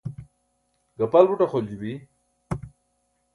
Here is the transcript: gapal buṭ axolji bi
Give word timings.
gapal 0.99 1.25
buṭ 1.29 1.41
axolji 1.45 1.75
bi 1.81 1.93